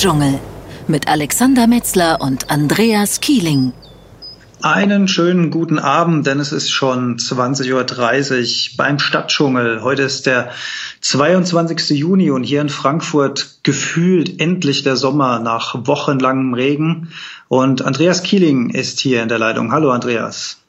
[0.00, 0.40] Stadtdschungel
[0.88, 3.74] mit Alexander Metzler und Andreas Kieling.
[4.62, 9.82] Einen schönen guten Abend, denn es ist schon 20.30 Uhr beim Stadtdschungel.
[9.82, 10.52] Heute ist der
[11.02, 11.90] 22.
[11.90, 17.12] Juni und hier in Frankfurt gefühlt endlich der Sommer nach wochenlangem Regen.
[17.48, 19.70] Und Andreas Kieling ist hier in der Leitung.
[19.70, 20.59] Hallo Andreas.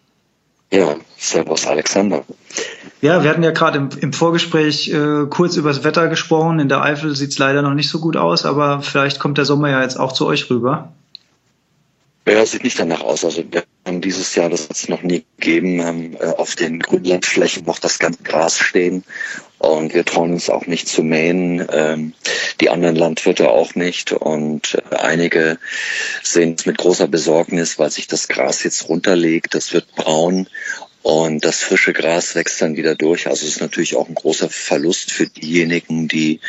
[0.71, 2.23] Ja, servus Alexander.
[3.01, 6.59] Ja, wir hatten ja gerade im, im, Vorgespräch äh, kurz über das Wetter gesprochen.
[6.59, 9.69] In der Eifel sieht's leider noch nicht so gut aus, aber vielleicht kommt der Sommer
[9.69, 10.93] ja jetzt auch zu euch rüber.
[12.27, 13.25] Ja, sieht nicht danach aus.
[13.25, 16.79] Also wir haben dieses Jahr, das hat es noch nie gegeben, haben äh, auf den
[16.79, 19.03] Grünlandflächen noch das ganze Gras stehen.
[19.57, 22.13] Und wir trauen uns auch nicht zu mähen, ähm,
[22.59, 24.11] die anderen Landwirte auch nicht.
[24.11, 25.57] Und äh, einige
[26.23, 30.47] sehen es mit großer Besorgnis, weil sich das Gras jetzt runterlegt, das wird braun.
[31.03, 33.27] Und das frische Gras wächst dann wieder durch.
[33.27, 36.39] Also es ist natürlich auch ein großer Verlust für diejenigen, die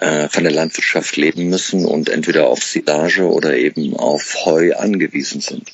[0.00, 5.42] äh, von der Landwirtschaft leben müssen und entweder auf Silage oder eben auf Heu angewiesen
[5.42, 5.70] sind.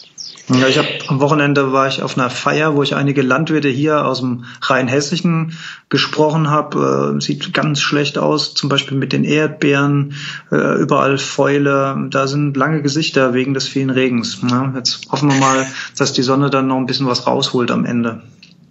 [0.48, 4.05] Ja, ich habe am Wochenende war ich auf einer Feier, wo ich einige Landwirte hier
[4.05, 5.56] aus dem Rheinhessischen
[5.89, 7.14] gesprochen habe.
[7.17, 10.15] Äh, sieht ganz schlecht aus, zum Beispiel mit den Erdbeeren,
[10.53, 12.09] äh, überall Fäule.
[12.11, 14.39] Da sind lange Gesichter wegen des vielen Regens.
[14.47, 17.87] Ja, jetzt hoffen wir mal, dass die Sonne dann noch ein bisschen was rausholt am
[17.87, 18.20] Ende.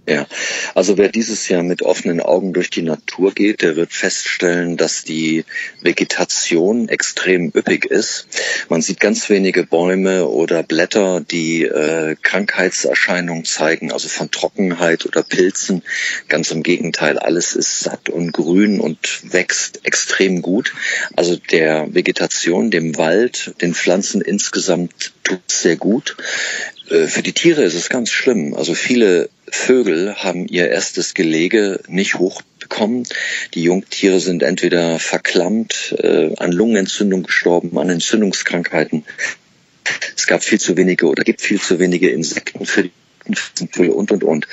[0.06, 0.28] Ja,
[0.76, 5.06] also wer dieses Jahr mit offenen Augen durch die Natur geht, der wird feststellen, dass
[5.06, 5.46] die
[5.82, 8.28] Vegetation extrem üppig ist.
[8.68, 15.24] Man sieht ganz wenige Bäume oder Blätter, die äh, Krankheitserscheinungen zeigen, also von Trockenheit oder
[15.24, 15.84] Pilzen.
[16.28, 20.74] Ganz im Gegenteil, alles ist satt und grün und wächst extrem gut.
[21.16, 26.18] Also der Vegetation, dem Wald, den Pflanzen insgesamt tut sehr gut.
[26.94, 28.54] Äh, für die Tiere ist es ganz schlimm.
[28.54, 33.06] Also viele Vögel haben ihr erstes Gelege nicht hochbekommen.
[33.54, 39.06] Die Jungtiere sind entweder verklammt, äh, an Lungenentzündung gestorben, an Entzündungskrankheiten.
[40.16, 42.92] Es gab viel zu wenige oder gibt viel zu wenige Insekten für die
[43.90, 44.48] und und und.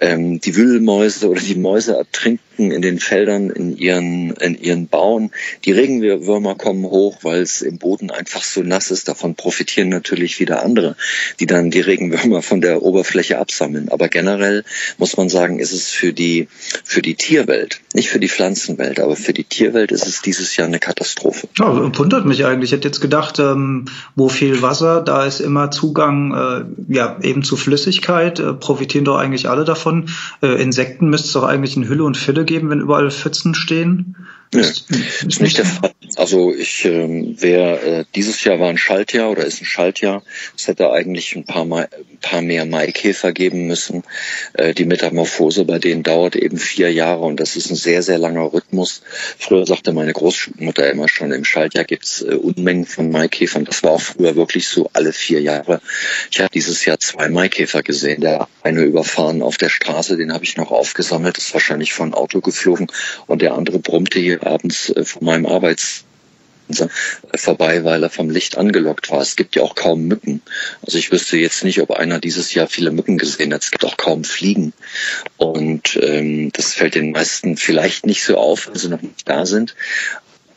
[0.00, 5.30] Ähm, die Wühlmäuse oder die Mäuse ertrinken in den Feldern, in ihren, in ihren Bauen.
[5.64, 9.08] Die Regenwürmer kommen hoch, weil es im Boden einfach so nass ist.
[9.08, 10.96] Davon profitieren natürlich wieder andere,
[11.38, 13.88] die dann die Regenwürmer von der Oberfläche absammeln.
[13.90, 14.64] Aber generell
[14.98, 16.48] muss man sagen, ist es für die,
[16.84, 20.68] für die Tierwelt, nicht für die Pflanzenwelt, aber für die Tierwelt ist es dieses Jahr
[20.68, 21.48] eine Katastrophe.
[21.58, 22.70] Ja, wundert mich eigentlich.
[22.70, 27.42] Ich hätte jetzt gedacht, ähm, wo viel Wasser, da ist immer Zugang, äh, ja, eben
[27.42, 30.10] zu Flüssigkeit äh, profitieren doch eigentlich alle davon.
[30.42, 34.14] Äh, Insekten müsste es doch eigentlich in Hülle und Fülle geben, wenn überall Pfützen stehen.
[34.54, 35.92] Ja, ist, nicht der Fall.
[36.14, 40.22] Also ich ähm, wäre äh, dieses Jahr war ein Schaltjahr oder ist ein Schaltjahr.
[40.56, 44.04] Es hätte eigentlich ein paar, Mai, ein paar mehr Maikäfer geben müssen.
[44.54, 48.18] Äh, die Metamorphose bei denen dauert eben vier Jahre und das ist ein sehr, sehr
[48.18, 49.02] langer Rhythmus.
[49.38, 53.64] Früher sagte meine Großmutter immer schon, im Schaltjahr gibt's äh, Unmengen von Maikäfern.
[53.64, 55.80] Das war auch früher wirklich so alle vier Jahre.
[56.30, 58.20] Ich habe dieses Jahr zwei Maikäfer gesehen.
[58.20, 62.40] Der eine überfahren auf der Straße, den habe ich noch aufgesammelt, ist wahrscheinlich von Auto
[62.40, 62.86] geflogen
[63.26, 66.04] und der andere brummte hier abends äh, von meinem Arbeits
[67.36, 69.20] vorbei, weil er vom Licht angelockt war.
[69.20, 70.42] Es gibt ja auch kaum Mücken.
[70.84, 73.62] Also ich wüsste jetzt nicht, ob einer dieses Jahr viele Mücken gesehen hat.
[73.62, 74.72] Es gibt auch kaum Fliegen.
[75.36, 79.46] Und ähm, das fällt den meisten vielleicht nicht so auf, wenn sie noch nicht da
[79.46, 79.76] sind.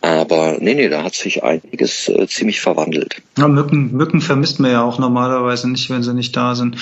[0.02, 3.22] Aber nee, nee, da hat sich einiges äh, ziemlich verwandelt.
[3.38, 6.78] Ja, Mücken, Mücken vermisst man ja auch normalerweise nicht, wenn sie nicht da sind.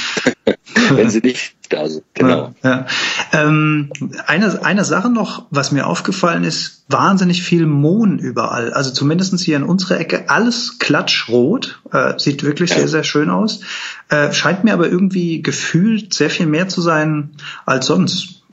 [0.91, 2.53] wenn sie nicht da sind, genau.
[2.63, 2.85] Ja, ja.
[3.33, 3.89] Ähm,
[4.27, 8.71] eine, eine Sache noch, was mir aufgefallen ist, wahnsinnig viel Mohn überall.
[8.71, 11.81] Also zumindestens hier in unserer Ecke alles klatschrot.
[11.91, 12.77] Äh, sieht wirklich ja.
[12.77, 13.61] sehr, sehr schön aus.
[14.09, 17.31] Äh, scheint mir aber irgendwie gefühlt sehr viel mehr zu sein
[17.65, 18.43] als sonst.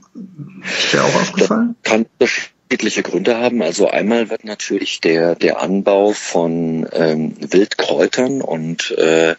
[0.64, 1.76] Ist dir auch aufgefallen?
[1.82, 2.30] Kann das
[2.74, 3.62] unterschiedliche Gründe haben.
[3.62, 9.34] Also einmal wird natürlich der, der Anbau von ähm, Wildkräutern und äh,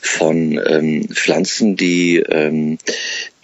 [0.00, 2.78] von ähm, Pflanzen, die ähm,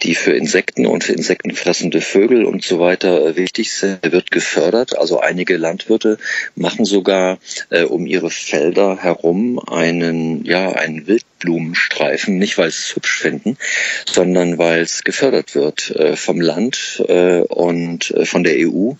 [0.03, 4.97] die für Insekten und für insektenfressende Vögel und so weiter äh, wichtig sind, wird gefördert.
[4.97, 6.17] Also einige Landwirte
[6.55, 7.37] machen sogar
[7.69, 11.07] äh, um ihre Felder herum einen, ja, einen
[11.45, 13.57] Wildblumenstreifen, nicht weil sie es hübsch finden,
[14.05, 18.93] sondern weil es gefördert wird äh, vom Land äh, und äh, von der EU,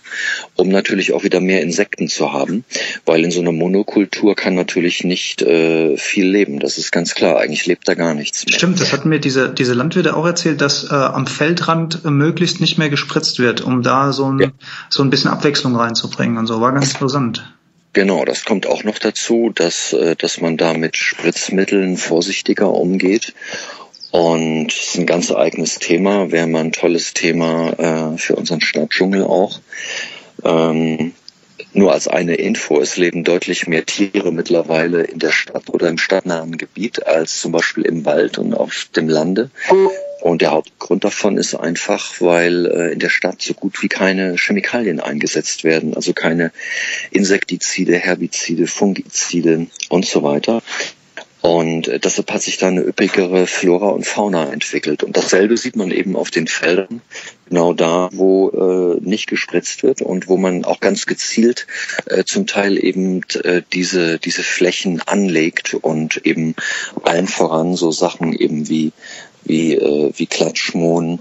[0.54, 2.64] um natürlich auch wieder mehr Insekten zu haben,
[3.04, 6.60] weil in so einer Monokultur kann natürlich nicht äh, viel leben.
[6.60, 7.38] Das ist ganz klar.
[7.38, 8.56] Eigentlich lebt da gar nichts mehr.
[8.56, 12.60] Stimmt, das hatten mir diese, diese Landwirte auch erzählt, dass äh, am Feldrand äh, möglichst
[12.60, 14.48] nicht mehr gespritzt wird, um da so ein, ja.
[14.88, 16.60] so ein bisschen Abwechslung reinzubringen und so.
[16.60, 17.55] War ganz interessant.
[17.96, 23.32] Genau, das kommt auch noch dazu, dass, äh, dass man da mit Spritzmitteln vorsichtiger umgeht.
[24.10, 27.70] Und es ist ein ganz eigenes Thema, wäre mal ein tolles Thema
[28.12, 29.60] äh, für unseren Stadtdschungel auch.
[30.44, 31.14] Ähm,
[31.72, 35.96] nur als eine Info, es leben deutlich mehr Tiere mittlerweile in der Stadt oder im
[35.96, 39.48] stadtnahen Gebiet als zum Beispiel im Wald und auf dem Lande.
[40.26, 44.34] Und der Hauptgrund davon ist einfach, weil äh, in der Stadt so gut wie keine
[44.36, 46.50] Chemikalien eingesetzt werden, also keine
[47.12, 50.62] Insektizide, Herbizide, Fungizide und so weiter.
[51.42, 55.04] Und äh, deshalb hat sich da eine üppigere Flora und Fauna entwickelt.
[55.04, 57.02] Und dasselbe sieht man eben auf den Feldern,
[57.48, 58.48] genau da, wo
[58.98, 61.68] äh, nicht gespritzt wird und wo man auch ganz gezielt
[62.06, 66.56] äh, zum Teil eben äh, diese, diese Flächen anlegt und eben
[67.04, 68.90] allen voran so Sachen eben wie,
[69.46, 71.20] wie, äh, wie Klatschmohn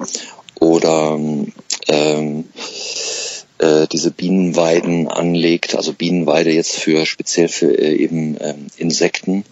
[0.59, 1.19] oder
[1.87, 2.45] ähm,
[3.59, 9.45] äh, diese Bienenweiden anlegt, also Bienenweide jetzt für speziell für äh, eben ähm, Insekten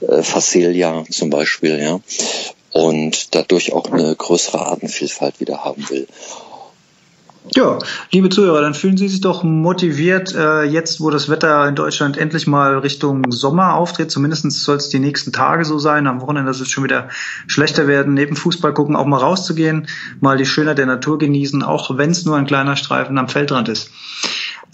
[0.00, 2.00] äh, Facelia zum Beispiel, ja,
[2.72, 6.06] und dadurch auch eine größere Artenvielfalt wieder haben will.
[7.54, 7.78] Ja,
[8.10, 12.16] liebe Zuhörer, dann fühlen Sie sich doch motiviert, äh, jetzt wo das Wetter in Deutschland
[12.18, 14.10] endlich mal Richtung Sommer auftritt.
[14.10, 16.06] Zumindest soll es die nächsten Tage so sein.
[16.06, 17.08] Am Wochenende soll es schon wieder
[17.46, 18.14] schlechter werden.
[18.14, 19.86] Neben Fußball gucken, auch mal rauszugehen,
[20.20, 23.68] mal die Schönheit der Natur genießen, auch wenn es nur ein kleiner Streifen am Feldrand
[23.68, 23.90] ist.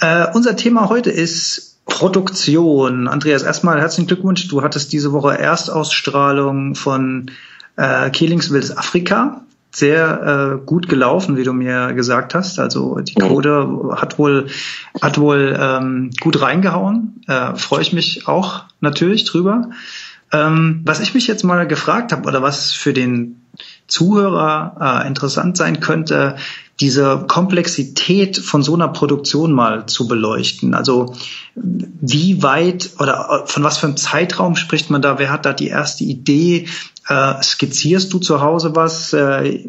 [0.01, 3.07] Äh, unser Thema heute ist Produktion.
[3.07, 4.49] Andreas, erstmal herzlichen Glückwunsch.
[4.49, 7.31] Du hattest diese Woche Erstausstrahlung von
[7.77, 9.45] äh, Kehlings Afrika.
[9.75, 12.59] Sehr äh, gut gelaufen, wie du mir gesagt hast.
[12.59, 14.49] Also die Code hat wohl
[15.01, 17.23] hat wohl ähm, gut reingehauen.
[17.27, 19.71] Äh, Freue ich mich auch natürlich drüber.
[20.31, 23.43] Ähm, was ich mich jetzt mal gefragt habe oder was für den
[23.87, 26.37] Zuhörer äh, interessant sein könnte,
[26.81, 30.75] diese Komplexität von so einer Produktion mal zu beleuchten.
[30.75, 31.15] Also
[31.55, 35.19] wie weit oder von was für einem Zeitraum spricht man da?
[35.19, 36.67] Wer hat da die erste Idee?
[37.09, 39.13] Äh, skizzierst du zu Hause was?
[39.13, 39.61] Äh,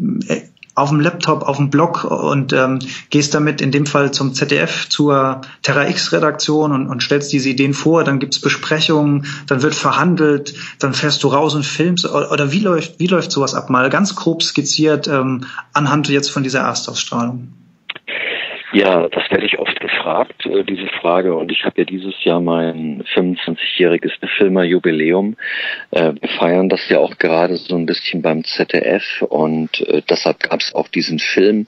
[0.75, 2.79] auf dem Laptop, auf dem Blog und ähm,
[3.09, 7.73] gehst damit in dem Fall zum ZDF, zur Terra X-Redaktion und, und stellst diese Ideen
[7.73, 12.59] vor, dann gibt's Besprechungen, dann wird verhandelt, dann fährst du raus und filmst oder, wie
[12.59, 13.69] läuft, wie läuft sowas ab?
[13.69, 17.53] Mal ganz grob skizziert ähm, anhand jetzt von dieser Erstausstrahlung.
[18.73, 21.35] Ja, das werde ich oft gefragt, äh, diese Frage.
[21.35, 25.35] Und ich habe ja dieses Jahr mein 25-jähriges Filmer-Jubiläum.
[25.91, 30.39] Äh, wir feiern das ja auch gerade so ein bisschen beim ZDF und äh, deshalb
[30.39, 31.67] gab es auch diesen Film.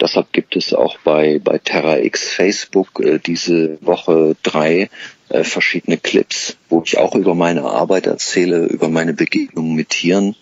[0.00, 4.90] Deshalb gibt es auch bei, bei Terra X Facebook diese Woche drei
[5.28, 10.34] verschiedene Clips, wo ich auch über meine Arbeit erzähle, über meine Begegnungen mit Tieren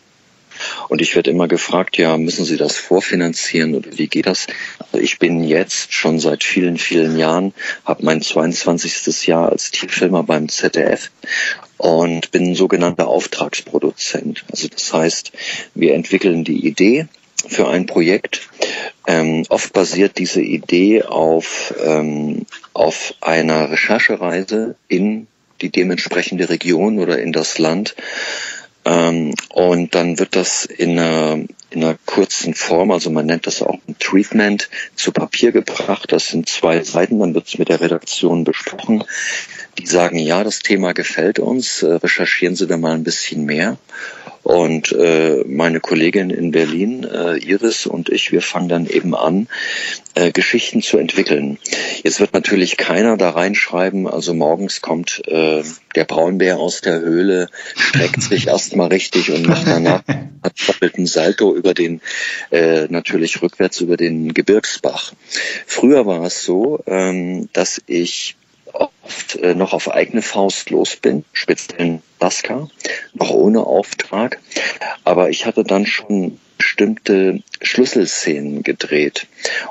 [0.88, 4.46] und ich werde immer gefragt, ja, müssen Sie das vorfinanzieren oder wie geht das?
[4.78, 7.52] Also ich bin jetzt schon seit vielen, vielen Jahren,
[7.84, 9.26] habe mein 22.
[9.26, 11.10] Jahr als Tierfilmer beim ZDF
[11.76, 14.44] und bin ein sogenannter Auftragsproduzent.
[14.50, 15.32] Also das heißt,
[15.74, 17.06] wir entwickeln die Idee
[17.46, 18.48] für ein Projekt.
[19.06, 25.28] Ähm, oft basiert diese Idee auf, ähm, auf einer Recherchereise in
[25.60, 27.94] die dementsprechende Region oder in das Land
[28.88, 33.60] ähm, und dann wird das in einer, in einer kurzen Form, also man nennt das
[33.60, 36.10] auch ein Treatment, zu Papier gebracht.
[36.10, 39.04] Das sind zwei Seiten, dann wird es mit der Redaktion besprochen.
[39.78, 43.76] Die sagen, ja, das Thema gefällt uns, äh, recherchieren Sie da mal ein bisschen mehr.
[44.42, 49.48] Und äh, meine Kollegin in Berlin, äh, Iris und ich, wir fangen dann eben an,
[50.14, 51.58] äh, Geschichten zu entwickeln.
[52.02, 55.62] Jetzt wird natürlich keiner da reinschreiben, also morgens kommt äh,
[55.94, 61.74] der Braunbär aus der Höhle, streckt sich erstmal richtig und macht danach einen Salto über
[61.74, 62.00] den,
[62.50, 65.12] äh, natürlich rückwärts über den Gebirgsbach.
[65.66, 68.37] Früher war es so, ähm, dass ich
[69.08, 72.68] oft äh, noch auf eigene Faust los bin, speziell in Alaska,
[73.14, 74.38] noch ohne Auftrag.
[75.04, 79.26] Aber ich hatte dann schon bestimmte Schlüsselszenen gedreht.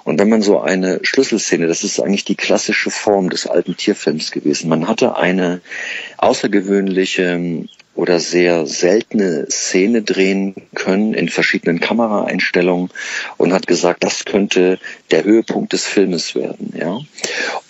[0.05, 4.31] Und wenn man so eine Schlüsselszene, das ist eigentlich die klassische Form des alten Tierfilms
[4.31, 4.69] gewesen.
[4.69, 5.61] Man hatte eine
[6.17, 12.89] außergewöhnliche oder sehr seltene Szene drehen können in verschiedenen Kameraeinstellungen
[13.37, 14.79] und hat gesagt, das könnte
[15.11, 16.99] der Höhepunkt des Filmes werden, ja.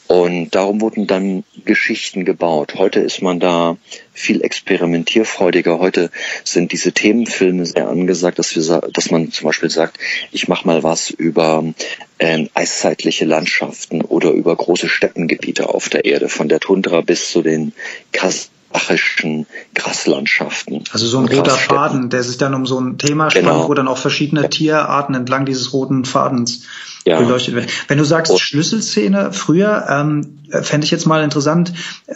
[0.08, 2.76] Und darum wurden dann Geschichten gebaut.
[2.76, 3.78] Heute ist man da
[4.14, 5.80] viel experimentierfreudiger.
[5.80, 6.12] Heute
[6.46, 10.00] sind diese Themenfilme sehr angesagt, dass, wir, dass man zum Beispiel sagt,
[10.32, 11.74] ich mache mal was über
[12.20, 17.42] äh, eiszeitliche Landschaften oder über große Steppengebiete auf der Erde, von der Tundra bis zu
[17.42, 17.74] den
[18.14, 18.50] Kas
[18.88, 19.46] kasachischen
[19.76, 20.84] Graslandschaften.
[20.92, 23.68] Also so ein roter Faden, der sich dann um so ein Thema spannt, genau.
[23.68, 26.64] wo dann auch verschiedene Tierarten entlang dieses roten Fadens
[27.06, 27.20] ja.
[27.20, 27.70] beleuchtet werden.
[27.88, 28.38] Wenn du sagst oh.
[28.38, 31.74] Schlüsselszene früher, ähm, fände ich jetzt mal interessant,
[32.08, 32.16] äh,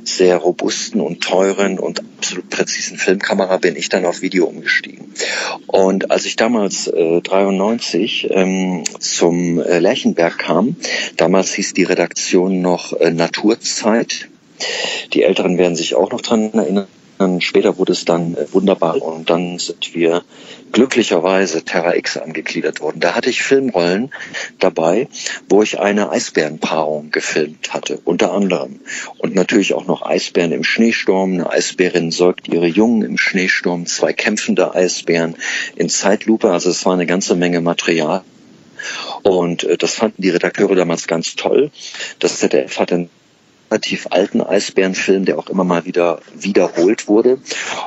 [0.04, 5.12] sehr robusten und teuren und absolut präzisen Filmkamera bin ich dann auf Video umgestiegen.
[5.66, 10.76] Und als ich damals äh, 93 ähm, zum äh, Lerchenberg kam,
[11.16, 14.28] damals hieß die Redaktion noch äh, Naturzeit.
[15.12, 16.88] Die Älteren werden sich auch noch dran erinnern.
[17.40, 20.22] Später wurde es dann äh, wunderbar und dann sind wir
[20.70, 23.00] glücklicherweise Terra X angegliedert worden.
[23.00, 24.10] Da hatte ich Filmrollen
[24.60, 25.08] dabei,
[25.48, 28.80] wo ich eine Eisbärenpaarung gefilmt hatte, unter anderem.
[29.18, 31.34] Und natürlich auch noch Eisbären im Schneesturm.
[31.34, 35.34] Eine Eisbärin säugt ihre Jungen im Schneesturm, zwei kämpfende Eisbären
[35.75, 36.52] in Zeitlupe.
[36.52, 38.22] Also es war eine ganze Menge Material.
[39.22, 41.70] Und äh, das fanden die Redakteure damals ganz toll.
[42.20, 43.10] Das ZDF hat dann
[43.70, 47.38] relativ alten Eisbärenfilm, der auch immer mal wieder wiederholt wurde.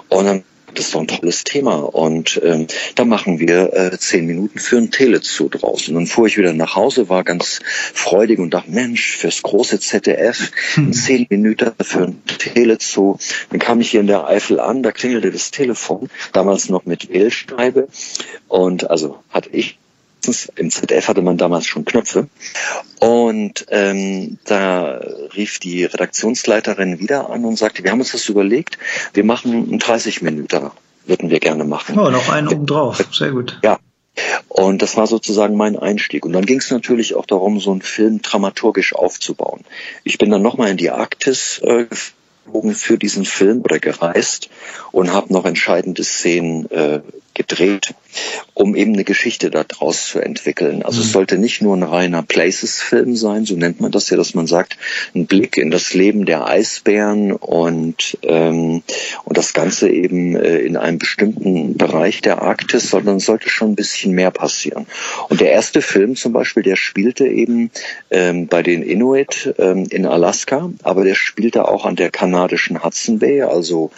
[0.10, 1.76] Und dann das ist doch ein tolles Thema.
[1.80, 5.88] Und ähm, da machen wir äh, zehn Minuten für ein Telezoo draus.
[5.88, 9.80] Und dann fuhr ich wieder nach Hause, war ganz freudig und dachte, Mensch, fürs große
[9.80, 10.94] ZDF, hm.
[10.94, 13.18] zehn Minuten für ein Telezoo.
[13.50, 17.10] Dann kam ich hier in der Eifel an, da klingelte das Telefon, damals noch mit
[17.10, 17.88] Wählscheibe.
[18.48, 19.78] Und also hatte ich
[20.56, 22.28] im ZDF hatte man damals schon Knöpfe.
[23.00, 25.02] Und ähm, da
[25.36, 28.78] rief die Redaktionsleiterin wieder an und sagte, wir haben uns das überlegt,
[29.14, 30.72] wir machen einen 30 Minuten,
[31.06, 31.98] würden wir gerne machen.
[31.98, 33.60] Oh, noch einen obendrauf, sehr gut.
[33.64, 33.80] Ja.
[34.50, 36.26] Und das war sozusagen mein Einstieg.
[36.26, 39.64] Und dann ging es natürlich auch darum, so einen Film dramaturgisch aufzubauen.
[40.04, 41.86] Ich bin dann nochmal in die Arktis äh,
[42.74, 44.50] für diesen Film oder gereist
[44.92, 47.02] und habe noch entscheidende Szenen äh,
[47.34, 47.94] gedreht,
[48.54, 50.84] um eben eine Geschichte daraus zu entwickeln.
[50.84, 51.06] Also mhm.
[51.06, 54.48] es sollte nicht nur ein reiner Places-Film sein, so nennt man das ja, dass man
[54.48, 54.78] sagt,
[55.16, 58.84] ein Blick in das Leben der Eisbären und, ähm,
[59.24, 63.72] und das Ganze eben äh, in einem bestimmten Bereich der Arktis, sondern es sollte schon
[63.72, 64.86] ein bisschen mehr passieren.
[65.30, 67.72] Und der erste Film zum Beispiel, der spielte eben
[68.10, 73.20] ähm, bei den Inuit ähm, in Alaska, aber der spielte auch an der kanadischen Hudson
[73.20, 73.92] Bay, also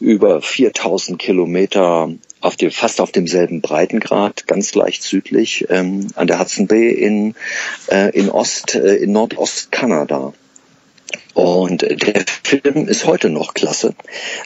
[0.00, 2.10] über 4000 Kilometer
[2.42, 7.34] auf dem, fast auf demselben Breitengrad, ganz leicht südlich ähm, an der Hudson Bay in,
[7.90, 10.34] äh, in Ost, äh, in Nordost-Kanada.
[11.34, 13.94] Und der Film ist heute noch klasse.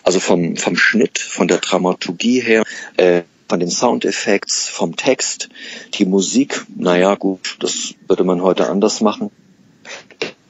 [0.05, 2.65] Also vom, vom Schnitt, von der Dramaturgie her,
[2.97, 5.49] äh, von den Soundeffekts, vom Text,
[5.95, 9.31] die Musik, naja gut, das würde man heute anders machen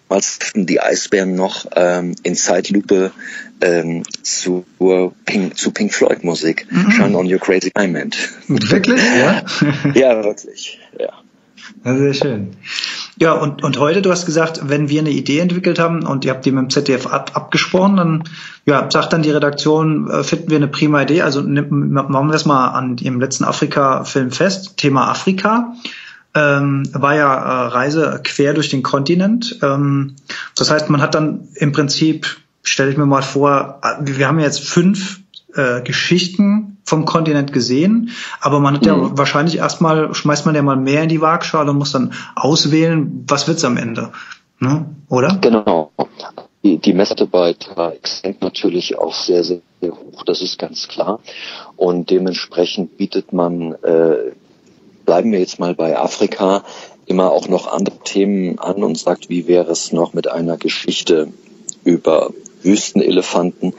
[0.09, 3.13] als die Eisbären noch ähm, in Zeitlupe
[3.61, 4.65] ähm, zu,
[5.25, 6.67] Pink, zu Pink Floyd Musik.
[6.71, 6.91] Mhm.
[6.91, 8.17] Shine on Your Crazy Diamond.
[8.49, 9.01] Wirklich?
[9.19, 9.43] Ja?
[9.95, 10.79] ja, wirklich.
[10.99, 11.07] Ja.
[11.85, 11.97] ja.
[11.97, 12.57] Sehr schön.
[13.19, 16.33] Ja, und, und heute, du hast gesagt, wenn wir eine Idee entwickelt haben und ihr
[16.33, 18.25] habt die mit dem ZDF ab, abgesprochen, dann
[18.67, 21.23] ja, sagt dann die Redaktion, äh, finden wir eine prima Idee.
[21.23, 25.73] Also machen wir es mal an dem letzten Afrika-Film fest, Thema Afrika
[26.37, 29.59] ähm, war ja äh, Reise quer durch den Kontinent.
[29.63, 30.17] Ähm,
[30.55, 34.39] das heißt, man hat dann im Prinzip, stelle ich mir mal vor, äh, wir haben
[34.39, 35.21] jetzt fünf
[35.55, 38.89] äh, Geschichten vom Kontinent gesehen, aber man hat mhm.
[38.89, 43.25] ja wahrscheinlich erstmal, schmeißt man ja mal mehr in die Waagschale und muss dann auswählen,
[43.27, 44.13] was wird's am Ende.
[44.61, 44.87] Ne?
[45.09, 45.39] Oder?
[45.41, 45.93] Genau.
[46.63, 51.21] Die, die Messlatte bei TX hängt natürlich auch sehr, sehr hoch, das ist ganz klar.
[51.77, 54.33] Und dementsprechend bietet man äh,
[55.07, 56.65] bleiben wir jetzt mal bei Afrika,
[57.07, 61.29] immer auch noch andere Themen an und sagt, wie wäre es noch mit einer Geschichte
[61.85, 62.31] über
[62.63, 63.73] Wüstenelefanten.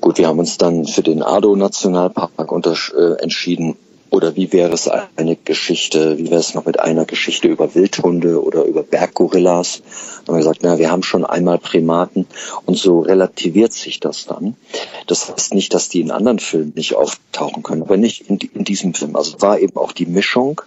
[0.00, 3.76] Gut, wir haben uns dann für den Ado-Nationalpark äh, entschieden.
[4.10, 8.44] Oder wie wäre es eine Geschichte, wie wäre es noch mit einer Geschichte über Wildhunde
[8.44, 9.80] oder über Berggorillas?
[10.26, 12.26] Dann haben wir gesagt, na, wir haben schon einmal Primaten
[12.66, 14.54] und so relativiert sich das dann.
[15.06, 18.64] Das heißt nicht, dass die in anderen Filmen nicht auftauchen können, aber nicht in, in
[18.64, 19.16] diesem Film.
[19.16, 20.62] Also war eben auch die Mischung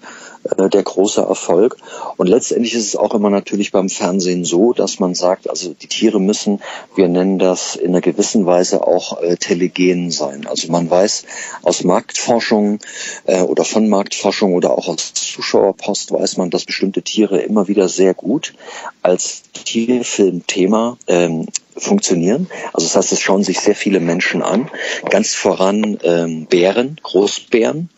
[0.57, 1.77] äh, der große Erfolg.
[2.17, 5.87] Und letztendlich ist es auch immer natürlich beim Fernsehen so, dass man sagt, also die
[5.87, 6.61] Tiere müssen,
[6.95, 10.47] wir nennen das in einer gewissen Weise auch äh, telegen sein.
[10.47, 11.25] Also man weiß
[11.63, 12.79] aus Marktforschung,
[13.25, 17.89] äh, oder von Marktforschung oder auch aus Zuschauerpost weiß man, dass bestimmte Tiere immer wieder
[17.89, 18.53] sehr gut
[19.01, 22.47] als Tierfilmthema ähm, funktionieren.
[22.73, 24.69] Also das heißt, es schauen sich sehr viele Menschen an.
[25.09, 27.89] Ganz voran ähm, Bären, Großbären.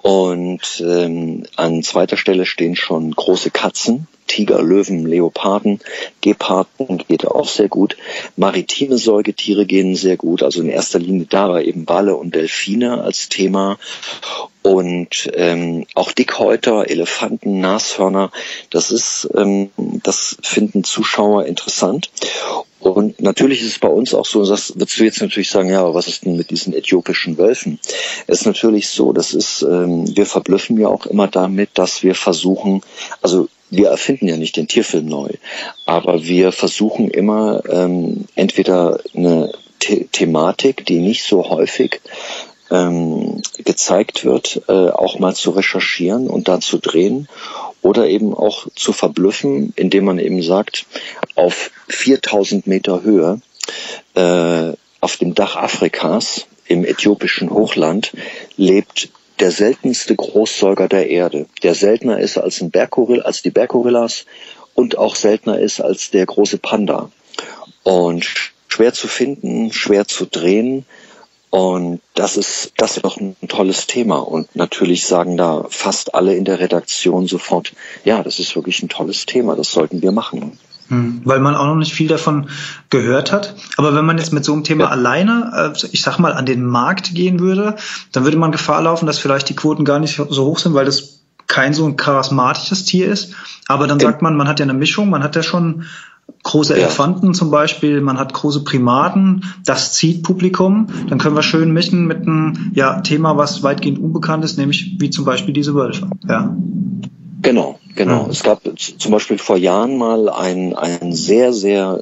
[0.00, 5.80] Und ähm, an zweiter Stelle stehen schon große Katzen, Tiger, Löwen, Leoparden,
[6.20, 7.96] Geparden geht auch sehr gut.
[8.36, 10.42] Maritime Säugetiere gehen sehr gut.
[10.42, 13.78] Also in erster Linie da war eben Wale und Delfine als Thema.
[14.62, 18.30] Und ähm, auch Dickhäuter, Elefanten, Nashörner,
[18.70, 22.10] das ist, ähm, das finden Zuschauer interessant.
[22.80, 25.92] Und natürlich ist es bei uns auch so, das würdest du jetzt natürlich sagen, ja,
[25.94, 27.80] was ist denn mit diesen äthiopischen Wölfen?
[28.26, 32.14] Es ist natürlich so, das ist, ähm, wir verblüffen ja auch immer damit, dass wir
[32.14, 32.82] versuchen,
[33.20, 35.30] also wir erfinden ja nicht den Tierfilm neu,
[35.86, 42.00] aber wir versuchen immer ähm, entweder eine The Thematik, die nicht so häufig
[42.70, 47.28] ähm, gezeigt wird, äh, auch mal zu recherchieren und da zu drehen
[47.82, 50.86] oder eben auch zu verblüffen, indem man eben sagt,
[51.34, 53.40] auf 4000 Meter Höhe
[54.14, 58.12] äh, auf dem Dach Afrikas im äthiopischen Hochland
[58.56, 59.10] lebt
[59.40, 64.26] der seltenste Großsäuger der Erde, der seltener ist als, ein Berggorilla, als die Berggorillas
[64.74, 67.10] und auch seltener ist als der große Panda.
[67.84, 68.26] Und
[68.68, 70.84] schwer zu finden, schwer zu drehen.
[71.50, 74.16] Und das ist, das ist doch ein tolles Thema.
[74.18, 77.72] Und natürlich sagen da fast alle in der Redaktion sofort,
[78.04, 80.58] ja, das ist wirklich ein tolles Thema, das sollten wir machen.
[80.88, 82.48] Hm, weil man auch noch nicht viel davon
[82.90, 83.54] gehört hat.
[83.76, 84.90] Aber wenn man jetzt mit so einem Thema ja.
[84.90, 87.76] alleine, äh, ich sag mal, an den Markt gehen würde,
[88.12, 90.86] dann würde man Gefahr laufen, dass vielleicht die Quoten gar nicht so hoch sind, weil
[90.86, 93.34] das kein so ein charismatisches Tier ist.
[93.66, 95.84] Aber dann sagt man, man hat ja eine Mischung, man hat ja schon
[96.42, 100.86] große Elefanten zum Beispiel, man hat große Primaten, das zieht Publikum.
[101.08, 105.10] Dann können wir schön mischen mit einem ja, Thema, was weitgehend unbekannt ist, nämlich wie
[105.10, 106.08] zum Beispiel diese Wölfe.
[106.28, 106.56] Ja.
[107.42, 108.24] Genau, genau.
[108.24, 108.30] Ja.
[108.30, 112.00] Es gab zum Beispiel vor Jahren mal einen, einen sehr, sehr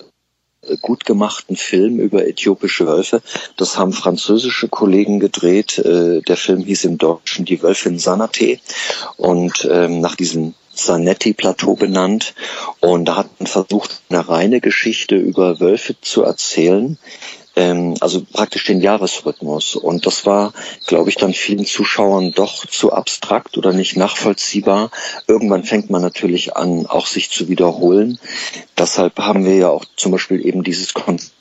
[0.83, 3.23] gut gemachten Film über äthiopische Wölfe.
[3.57, 5.79] Das haben französische Kollegen gedreht.
[5.79, 8.59] Äh, der Film hieß im Deutschen Die Wölfin Sanate
[9.17, 12.35] und ähm, nach diesem Sanetti-Plateau benannt.
[12.81, 16.99] Und da hat man versucht, eine reine Geschichte über Wölfe zu erzählen,
[17.57, 19.75] ähm, also praktisch den Jahresrhythmus.
[19.75, 20.53] Und das war,
[20.87, 24.91] glaube ich, dann vielen Zuschauern doch zu abstrakt oder nicht nachvollziehbar.
[25.27, 28.19] Irgendwann fängt man natürlich an, auch sich zu wiederholen.
[28.79, 31.33] Deshalb haben wir ja auch zum Beispiel eben dieses Konzept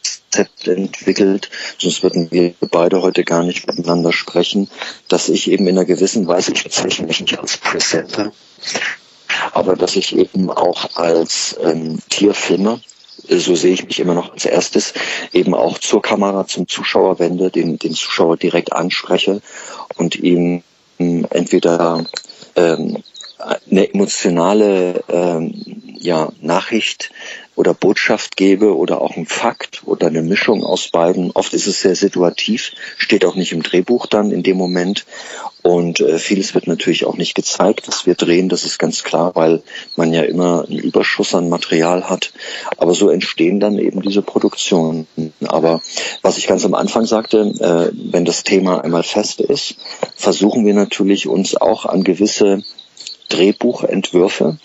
[0.65, 4.69] entwickelt, sonst würden wir beide heute gar nicht miteinander sprechen,
[5.07, 8.31] dass ich eben in einer gewissen Weise, ich bezeichne mich nicht als Presenter,
[9.55, 12.79] aber dass ich eben auch als ähm, Tierfilmer
[13.27, 14.93] so sehe ich mich immer noch als erstes,
[15.33, 19.41] eben auch zur Kamera, zum Zuschauer wende, den, den Zuschauer direkt anspreche
[19.95, 20.61] und ihm
[20.97, 22.05] entweder
[22.55, 23.03] ähm,
[23.69, 25.53] eine emotionale ähm,
[25.99, 27.11] ja, Nachricht
[27.55, 31.31] oder Botschaft gebe oder auch ein Fakt oder eine Mischung aus beiden.
[31.31, 35.05] Oft ist es sehr situativ, steht auch nicht im Drehbuch dann in dem Moment.
[35.61, 39.31] Und äh, vieles wird natürlich auch nicht gezeigt, dass wir drehen, das ist ganz klar,
[39.35, 39.63] weil
[39.95, 42.33] man ja immer einen Überschuss an Material hat.
[42.77, 45.07] Aber so entstehen dann eben diese Produktionen.
[45.47, 45.81] Aber
[46.21, 49.75] was ich ganz am Anfang sagte, äh, wenn das Thema einmal fest ist,
[50.15, 52.63] versuchen wir natürlich uns auch an gewisse
[53.35, 54.57] Drehbuchentwürfe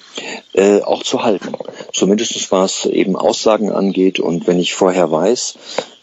[0.52, 1.54] äh, auch zu halten.
[1.92, 5.54] Zumindest was eben Aussagen angeht und wenn ich vorher weiß,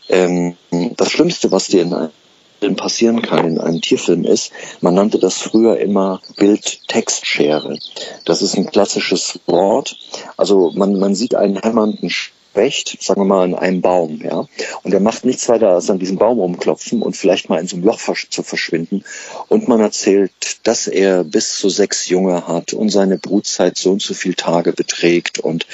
[0.10, 0.58] ähm,
[0.96, 4.52] das Schlimmste, was dir in einem passieren kann in einem Tierfilm ist,
[4.82, 7.78] man nannte das früher immer Bild-Text-Schere.
[8.26, 9.96] Das ist ein klassisches Wort.
[10.38, 12.10] Also man, man sieht einen hämmernden
[12.58, 14.48] Specht, sagen wir mal, in einem Baum, ja.
[14.82, 17.76] Und er macht nichts weiter, als an diesem Baum rumklopfen und vielleicht mal in so
[17.76, 19.04] einem Loch zu verschwinden.
[19.48, 20.32] Und man erzählt,
[20.64, 24.74] dass er bis zu sechs Junge hat und seine Brutzeit so und so viel Tage
[24.74, 25.68] beträgt und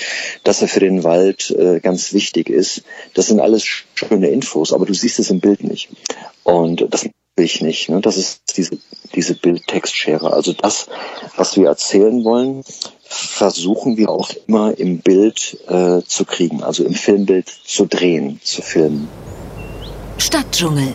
[0.43, 2.83] dass er für den Wald äh, ganz wichtig ist.
[3.13, 5.87] Das sind alles schöne Infos, aber du siehst es im Bild nicht.
[6.43, 7.89] Und das ich nicht.
[7.89, 8.01] Ne?
[8.01, 8.77] Das ist diese,
[9.15, 10.33] diese Bild-Text-Schere.
[10.33, 10.87] Also das,
[11.35, 12.63] was wir erzählen wollen,
[13.03, 18.61] versuchen wir auch immer im Bild äh, zu kriegen, also im Filmbild zu drehen, zu
[18.61, 19.07] filmen.
[20.17, 20.93] Stadtdschungel